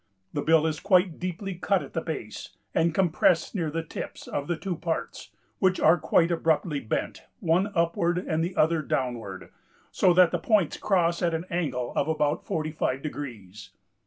The 0.33 0.41
bill 0.41 0.65
is 0.65 0.79
quite 0.79 1.19
deeply 1.19 1.53
cut 1.53 1.83
at 1.83 1.93
the 1.93 2.01
base 2.01 2.57
and 2.73 2.91
compressed 2.91 3.53
near 3.53 3.69
the 3.69 3.83
tips 3.83 4.27
of 4.27 4.47
the 4.47 4.55
two 4.57 4.75
parts, 4.75 5.29
which 5.59 5.79
are 5.79 5.95
quite 5.99 6.31
abruptly 6.31 6.79
bent, 6.79 7.25
one 7.39 7.71
upward 7.75 8.17
and 8.17 8.43
the 8.43 8.55
other 8.55 8.81
downward, 8.81 9.51
so 9.91 10.11
that 10.15 10.31
the 10.31 10.39
points 10.39 10.77
cross 10.77 11.21
at 11.21 11.35
an 11.35 11.45
angle 11.51 11.93
of 11.95 12.07
about 12.07 12.43
forty 12.47 12.71
five 12.71 13.03
degrees. 13.03 13.69